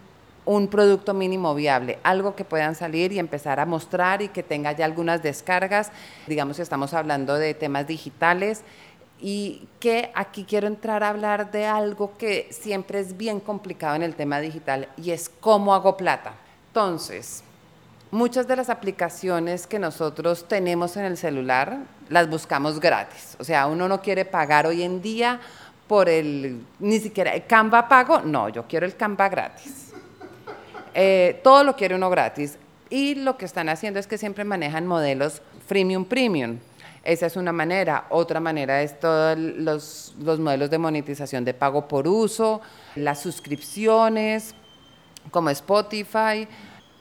[0.69, 4.85] producto mínimo viable, algo que puedan salir y empezar a mostrar y que tenga ya
[4.85, 5.91] algunas descargas,
[6.27, 8.63] digamos que estamos hablando de temas digitales
[9.19, 14.03] y que aquí quiero entrar a hablar de algo que siempre es bien complicado en
[14.03, 16.33] el tema digital y es cómo hago plata.
[16.67, 17.43] Entonces,
[18.11, 23.35] muchas de las aplicaciones que nosotros tenemos en el celular las buscamos gratis.
[23.39, 25.39] O sea, uno no quiere pagar hoy en día
[25.87, 29.93] por el, ni siquiera, el Canva pago, no, yo quiero el Canva gratis.
[30.93, 32.57] Eh, todo lo quiere uno gratis.
[32.89, 36.59] Y lo que están haciendo es que siempre manejan modelos freemium premium.
[37.03, 38.05] Esa es una manera.
[38.09, 42.61] Otra manera es todos los, los modelos de monetización de pago por uso,
[42.95, 44.53] las suscripciones,
[45.31, 46.47] como Spotify,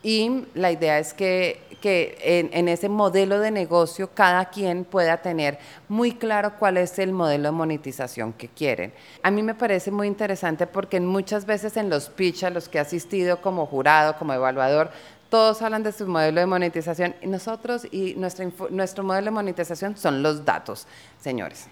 [0.03, 5.59] y la idea es que, en, ese modelo de negocio cada quien pueda tener
[5.89, 8.93] muy claro cuál es el modelo de monetización que quieren.
[9.23, 12.77] A mí me parece muy interesante porque muchas veces en los pitch a los que
[12.77, 14.91] he asistido como jurado, como evaluador,
[15.31, 19.97] todos hablan de su modelo de monetización y nosotros y nuestro, nuestro modelo de monetización
[19.97, 20.87] son los datos,
[21.19, 21.67] señores.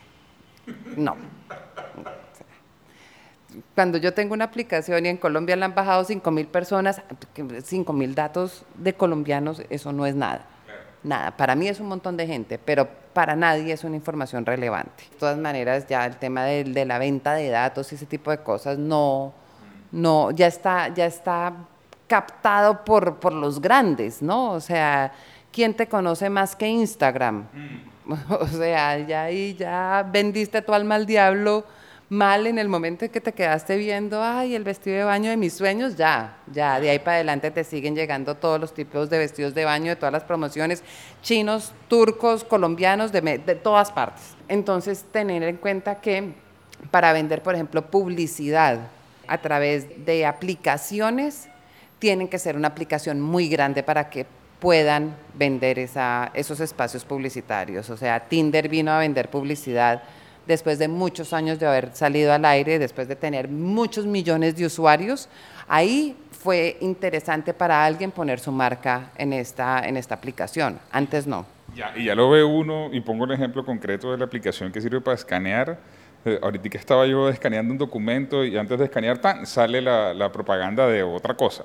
[0.97, 1.17] No
[3.74, 7.02] cuando yo tengo una aplicación y en Colombia la han bajado 5 mil personas,
[7.62, 10.46] 5 mil datos de colombianos, eso no es nada.
[11.02, 15.04] Nada, para mí es un montón de gente, pero para nadie es una información relevante.
[15.11, 18.30] De todas maneras, ya el tema de, de la venta de datos y ese tipo
[18.30, 19.32] de cosas no,
[19.92, 21.54] no ya está, ya está
[22.08, 24.52] captado por, por los grandes, ¿no?
[24.52, 25.12] O sea,
[25.52, 27.46] ¿quién te conoce más que Instagram?
[27.52, 27.78] Mm.
[28.40, 31.64] O sea, ya ahí ya vendiste tu alma al diablo
[32.09, 35.37] mal en el momento en que te quedaste viendo, ay, el vestido de baño de
[35.37, 39.18] mis sueños, ya, ya, de ahí para adelante te siguen llegando todos los tipos de
[39.18, 40.83] vestidos de baño de todas las promociones,
[41.23, 44.35] chinos, turcos, colombianos, de, de todas partes.
[44.49, 46.33] Entonces, tener en cuenta que
[46.90, 48.79] para vender, por ejemplo, publicidad
[49.27, 51.49] a través de aplicaciones,
[51.99, 54.25] tienen que ser una aplicación muy grande para que
[54.61, 57.90] puedan vender esa, esos espacios publicitarios.
[57.90, 60.03] O sea, Tinder vino a vender publicidad
[60.48, 64.64] después de muchos años de haber salido al aire, después de tener muchos millones de
[64.64, 65.28] usuarios,
[65.68, 70.80] ahí fue interesante para alguien poner su marca en esta, en esta aplicación.
[70.90, 71.44] Antes no.
[71.76, 74.80] Ya, y ya lo ve uno, y pongo un ejemplo concreto de la aplicación que
[74.80, 75.78] sirve para escanear.
[76.24, 80.87] Eh, ahorita estaba yo escaneando un documento y antes de escanear tan, sale la propaganda
[80.87, 81.64] de otra cosa.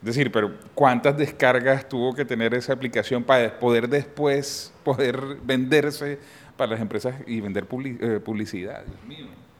[0.00, 6.20] Es decir, pero ¿cuántas descargas tuvo que tener esa aplicación para poder después poder venderse
[6.58, 8.82] para las empresas y vender eh, publicidad.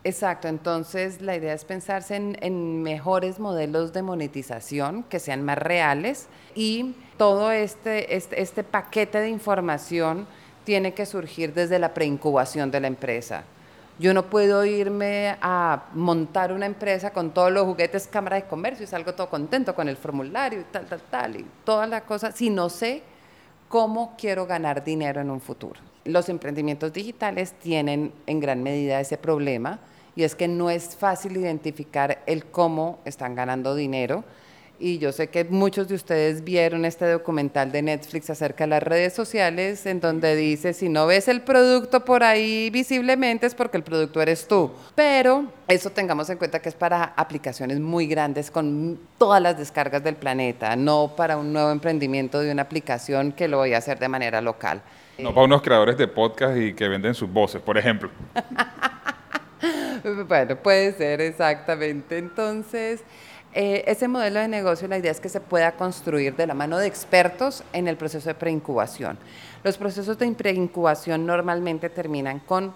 [0.05, 6.29] Exacto, entonces la idea es pensarse en, mejores modelos de monetización que sean más reales
[6.55, 10.27] y todo este, este, este paquete de información
[10.65, 13.45] tiene que surgir desde la preincubación de la empresa.
[13.99, 18.85] Yo no puedo irme a montar una empresa con todos los juguetes Cámara de Comercio
[18.85, 22.33] y salgo todo contento con el formulario y tal, tal, tal, y toda la cosa,
[22.33, 23.03] si no sé
[23.69, 29.19] cómo quiero ganar dinero en un futuro los emprendimientos digitales tienen en gran medida ese
[29.19, 29.79] problema
[30.17, 34.25] y es que no es fácil identificar el cómo están ganando dinero
[34.81, 38.83] y yo sé que muchos de ustedes vieron este documental de Netflix acerca de las
[38.83, 43.77] redes sociales, en donde dice, si no ves el producto por ahí visiblemente es porque
[43.77, 44.71] el producto eres tú.
[44.95, 50.05] Pero eso tengamos en cuenta que es para aplicaciones muy grandes con todas las descargas
[50.05, 53.99] del planeta, no para un nuevo emprendimiento de una aplicación que lo voy a hacer
[53.99, 54.83] de manera local.
[55.19, 58.11] No para unos creadores de podcast y que venden sus voces, por ejemplo.
[60.29, 62.19] bueno, puede ser exactamente.
[62.19, 63.03] Entonces...
[63.55, 66.77] Eh, ese modelo de negocio, la idea es que se pueda construir de la mano
[66.77, 69.19] de expertos en el proceso de preincubación.
[69.65, 72.75] Los procesos de preincubación normalmente terminan con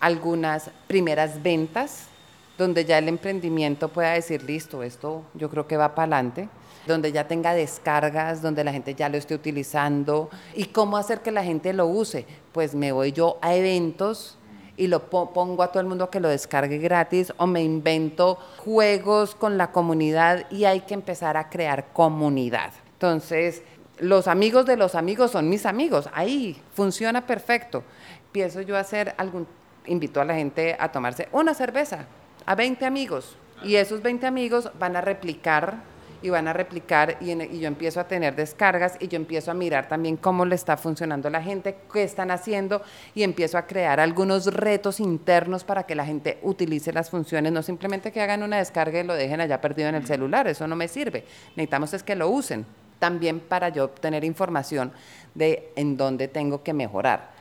[0.00, 2.08] algunas primeras ventas,
[2.56, 6.48] donde ya el emprendimiento pueda decir, listo, esto yo creo que va para adelante,
[6.86, 10.30] donde ya tenga descargas, donde la gente ya lo esté utilizando.
[10.54, 12.26] ¿Y cómo hacer que la gente lo use?
[12.52, 14.38] Pues me voy yo a eventos
[14.76, 19.34] y lo pongo a todo el mundo que lo descargue gratis o me invento juegos
[19.34, 22.72] con la comunidad y hay que empezar a crear comunidad.
[22.94, 23.62] Entonces,
[23.98, 27.84] los amigos de los amigos son mis amigos, ahí funciona perfecto.
[28.26, 29.46] Empiezo yo hacer algún,
[29.86, 32.06] invito a la gente a tomarse una cerveza,
[32.44, 35.76] a 20 amigos, y esos 20 amigos van a replicar
[36.24, 39.88] y van a replicar y, yo empiezo a tener descargas y yo empiezo a mirar
[39.88, 42.80] también cómo le está funcionando a la gente, qué están haciendo
[43.14, 47.62] y empiezo a crear algunos retos internos para que la gente utilice las funciones, no
[47.62, 50.76] simplemente que hagan una descarga y lo dejen allá perdido en el celular, eso no
[50.76, 51.26] me sirve.
[51.56, 52.64] Necesitamos es que lo usen
[52.98, 54.92] también para yo obtener información
[55.34, 57.34] de en dónde tengo que mejorar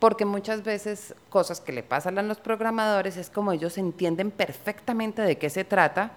[0.00, 5.22] porque muchas veces cosas que le pasan a los programadores es como ellos entienden perfectamente
[5.22, 6.10] de qué se trata,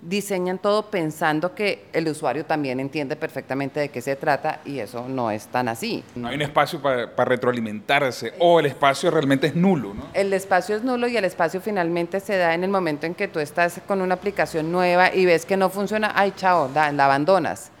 [0.00, 5.08] diseñan todo pensando que el usuario también entiende perfectamente de qué se trata y eso
[5.08, 6.04] no es tan así.
[6.14, 10.04] No hay un espacio para, retroalimentarse o el espacio realmente es nulo, ¿no?
[10.14, 13.28] El espacio es nulo y el espacio finalmente se da en el momento en que
[13.28, 17.04] tú estás con una aplicación nueva y ves que no funciona, ay, chao, la, la
[17.06, 17.72] abandonas.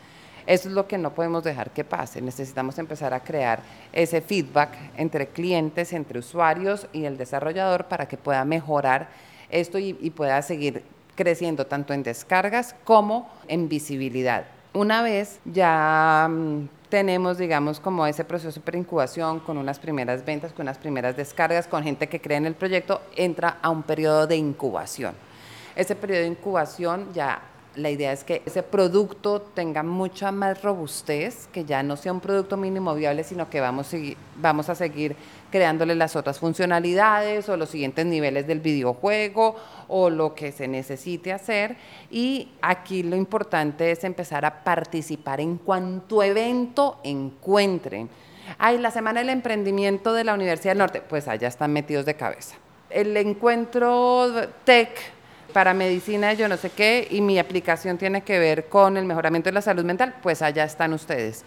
[0.46, 2.22] Eso es lo que no podemos dejar que pase.
[2.22, 3.60] Necesitamos empezar a crear
[3.92, 9.08] ese feedback entre clientes, entre usuarios y el desarrollador para que pueda mejorar
[9.50, 10.82] esto y, y pueda seguir
[11.18, 14.44] creciendo tanto en descargas como en visibilidad.
[14.72, 20.52] Una vez ya mm, tenemos, digamos, como ese proceso de preincubación con unas primeras ventas,
[20.52, 24.28] con unas primeras descargas, con gente que cree en el proyecto, entra a un periodo
[24.28, 25.14] de incubación.
[25.74, 27.42] Ese periodo de incubación ya
[27.74, 32.20] la idea es que ese producto tenga mucha más robustez, que ya no sea un
[32.20, 33.90] producto mínimo viable, sino que vamos,
[34.36, 35.16] vamos a seguir
[35.50, 39.56] creándole las otras funcionalidades o los siguientes niveles del videojuego
[39.88, 41.76] o lo que se necesite hacer.
[42.10, 48.08] Y aquí lo importante es empezar a participar en cuanto evento encuentren.
[48.58, 52.14] Hay la Semana del Emprendimiento de la Universidad del Norte, pues allá están metidos de
[52.14, 52.56] cabeza.
[52.90, 54.30] El encuentro
[54.64, 54.90] tech
[55.52, 59.48] para medicina yo no sé qué y mi aplicación tiene que ver con el mejoramiento
[59.48, 61.44] de la salud mental, pues allá están ustedes.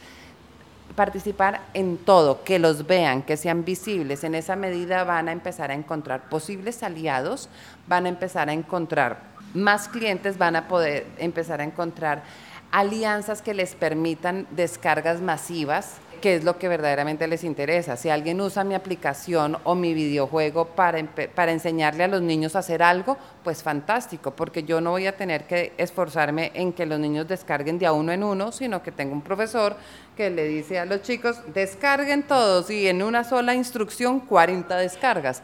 [0.95, 4.23] Participar en todo, que los vean, que sean visibles.
[4.23, 7.49] En esa medida van a empezar a encontrar posibles aliados,
[7.87, 9.19] van a empezar a encontrar
[9.53, 12.23] más clientes, van a poder empezar a encontrar
[12.71, 17.97] alianzas que les permitan descargas masivas qué es lo que verdaderamente les interesa.
[17.97, 21.03] Si alguien usa mi aplicación o mi videojuego para,
[21.35, 25.17] para enseñarle a los niños a hacer algo, pues fantástico, porque yo no voy a
[25.17, 28.91] tener que esforzarme en que los niños descarguen de a uno en uno, sino que
[28.91, 29.75] tengo un profesor
[30.15, 35.41] que le dice a los chicos, descarguen todos y en una sola instrucción 40 descargas.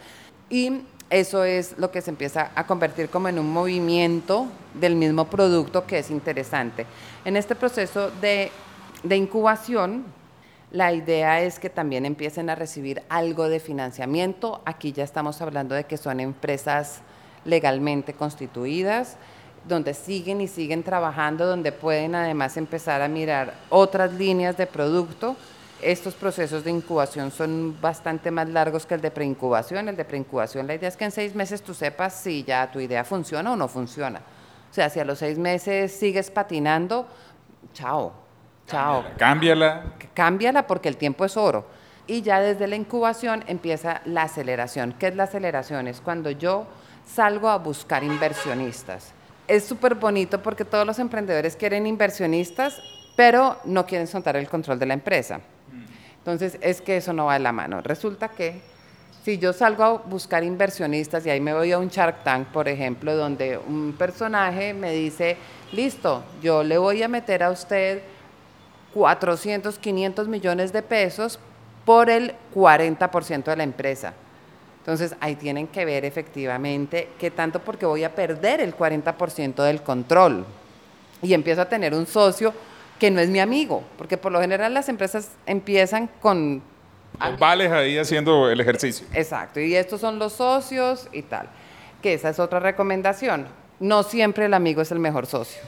[0.50, 5.26] Y eso es lo que se empieza a convertir como en un movimiento del mismo
[5.26, 6.86] producto que es interesante.
[7.26, 8.52] En este proceso de,
[9.04, 10.06] de incubación,
[10.72, 14.62] la idea es que también empiecen a recibir algo de financiamiento.
[14.66, 17.00] Aquí ya estamos hablando de que son empresas
[17.46, 19.16] legalmente constituidas,
[19.66, 25.38] donde siguen y siguen trabajando, donde pueden además empezar a mirar otras líneas de producto.
[25.82, 29.88] Estos procesos de incubación son bastante más largos que el de preincubación.
[29.88, 32.80] El de preincubación, la idea es que en seis meses tú sepas si ya tu
[32.80, 34.20] idea funciona o no funciona.
[34.70, 37.08] O sea, si a los seis meses sigues patinando,
[37.74, 38.27] chao,
[38.68, 39.06] Chao.
[39.18, 39.84] Cámbiala.
[40.14, 41.66] Cámbiala porque el tiempo es oro.
[42.06, 44.94] Y ya desde la incubación empieza la aceleración.
[45.00, 45.88] ¿Qué es la aceleración?
[45.88, 46.68] Es cuando yo
[47.06, 49.14] salgo a buscar inversionistas.
[49.48, 52.82] Es súper bonito porque todos los emprendedores quieren inversionistas,
[53.16, 55.40] pero no quieren soltar el control de la empresa.
[56.18, 57.80] Entonces es que eso no va de la mano.
[57.82, 58.60] Resulta que
[59.24, 62.68] si yo salgo a buscar inversionistas y ahí me voy a un Shark Tank, por
[62.68, 65.38] ejemplo, donde un personaje me dice,
[65.72, 68.02] listo, yo le voy a meter a usted
[68.98, 71.38] 400, 500 millones de pesos
[71.86, 74.14] por el 40% de la empresa.
[74.80, 79.84] Entonces ahí tienen que ver efectivamente qué tanto porque voy a perder el 40% del
[79.84, 80.46] control
[81.22, 82.54] y empiezo a tener un socio
[82.98, 86.64] que no es mi amigo, porque por lo general las empresas empiezan con...
[87.20, 89.06] Los vales ahí haciendo el ejercicio.
[89.14, 91.48] Exacto, y estos son los socios y tal,
[92.02, 93.46] que esa es otra recomendación.
[93.80, 95.62] No siempre el amigo es el mejor socio.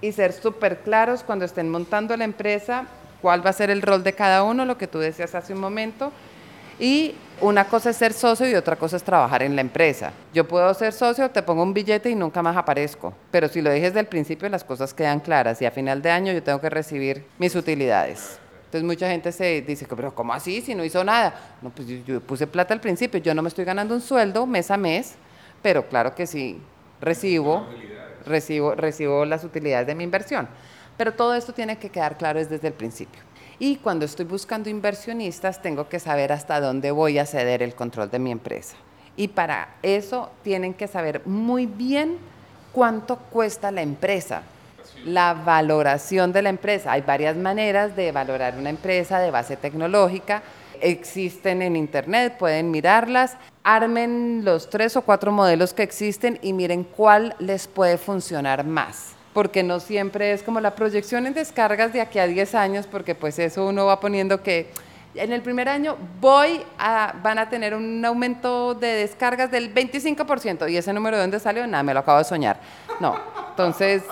[0.00, 2.86] Y ser súper claros cuando estén montando la empresa,
[3.22, 5.60] cuál va a ser el rol de cada uno, lo que tú decías hace un
[5.60, 6.12] momento,
[6.78, 10.12] y una cosa es ser socio y otra cosa es trabajar en la empresa.
[10.32, 13.14] Yo puedo ser socio, te pongo un billete y nunca más aparezco.
[13.30, 16.10] Pero si lo dije desde el principio, las cosas quedan claras y a final de
[16.10, 18.38] año yo tengo que recibir mis utilidades.
[18.66, 20.60] Entonces mucha gente se dice, pero ¿cómo así?
[20.60, 21.34] Si no hizo nada.
[21.62, 24.46] No, pues yo, yo puse plata al principio, yo no me estoy ganando un sueldo
[24.46, 25.14] mes a mes,
[25.62, 26.60] pero claro que sí,
[27.00, 27.66] recibo,
[28.26, 30.48] recibo, recibo las utilidades de mi inversión.
[30.96, 33.20] Pero todo esto tiene que quedar claro desde el principio.
[33.58, 38.10] Y cuando estoy buscando inversionistas, tengo que saber hasta dónde voy a ceder el control
[38.10, 38.76] de mi empresa.
[39.16, 42.18] Y para eso tienen que saber muy bien
[42.72, 44.42] cuánto cuesta la empresa,
[45.04, 46.92] la valoración de la empresa.
[46.92, 50.42] Hay varias maneras de valorar una empresa de base tecnológica.
[50.80, 53.36] Existen en Internet, pueden mirarlas.
[53.62, 59.14] Armen los tres o cuatro modelos que existen y miren cuál les puede funcionar más
[59.34, 63.16] porque no siempre es como la proyección en descargas de aquí a 10 años, porque
[63.16, 64.70] pues eso uno va poniendo que
[65.16, 70.70] en el primer año voy a, van a tener un aumento de descargas del 25%,
[70.70, 72.60] y ese número de dónde salió, nada, me lo acabo de soñar.
[73.00, 73.16] No,
[73.50, 74.04] entonces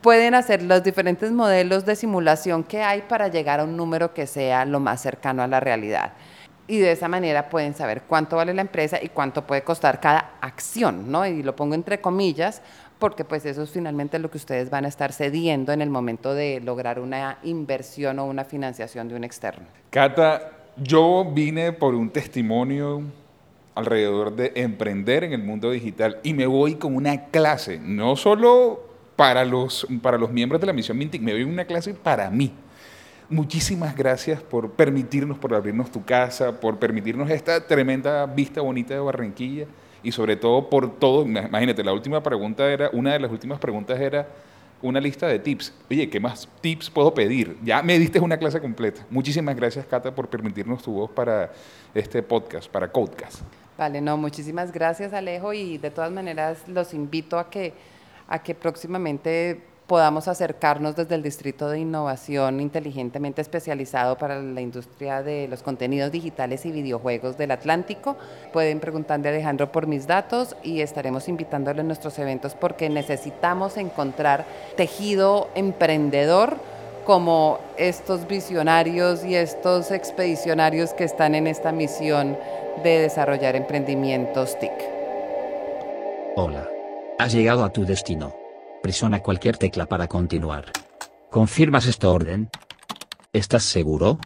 [0.00, 4.26] pueden hacer los diferentes modelos de simulación que hay para llegar a un número que
[4.26, 6.12] sea lo más cercano a la realidad.
[6.68, 10.34] Y de esa manera pueden saber cuánto vale la empresa y cuánto puede costar cada
[10.40, 11.26] acción, ¿no?
[11.26, 12.62] Y lo pongo entre comillas,
[12.98, 16.34] porque pues eso es finalmente lo que ustedes van a estar cediendo en el momento
[16.34, 19.66] de lograr una inversión o una financiación de un externo.
[19.90, 23.02] Cata, yo vine por un testimonio
[23.74, 28.91] alrededor de emprender en el mundo digital y me voy con una clase, no solo
[29.16, 32.52] para los, para los miembros de la misión Mintic, me voy una clase para mí.
[33.28, 39.00] Muchísimas gracias por permitirnos, por abrirnos tu casa, por permitirnos esta tremenda vista bonita de
[39.00, 39.66] Barranquilla
[40.02, 43.98] y sobre todo por todo, imagínate, la última pregunta era, una de las últimas preguntas
[44.00, 44.28] era
[44.82, 45.72] una lista de tips.
[45.90, 47.56] Oye, ¿qué más tips puedo pedir?
[47.62, 49.06] Ya me diste una clase completa.
[49.08, 51.52] Muchísimas gracias, Cata, por permitirnos tu voz para
[51.94, 53.42] este podcast, para Codecast.
[53.78, 57.72] Vale, no, muchísimas gracias, Alejo, y de todas maneras los invito a que,
[58.32, 65.22] a que próximamente podamos acercarnos desde el Distrito de Innovación inteligentemente especializado para la industria
[65.22, 68.16] de los contenidos digitales y videojuegos del Atlántico.
[68.54, 73.76] Pueden preguntarle a Alejandro por mis datos y estaremos invitándole a nuestros eventos porque necesitamos
[73.76, 74.46] encontrar
[74.78, 76.56] tejido emprendedor
[77.04, 82.38] como estos visionarios y estos expedicionarios que están en esta misión
[82.82, 84.72] de desarrollar emprendimientos TIC.
[86.36, 86.71] Hola.
[87.22, 88.34] Has llegado a tu destino.
[88.82, 90.72] Presiona cualquier tecla para continuar.
[91.30, 92.50] ¿Confirmas esta orden?
[93.32, 94.18] ¿Estás seguro?